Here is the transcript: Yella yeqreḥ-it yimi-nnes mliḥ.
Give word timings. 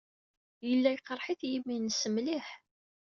Yella 0.67 0.89
yeqreḥ-it 0.91 1.41
yimi-nnes 1.49 2.01
mliḥ. 2.13 2.47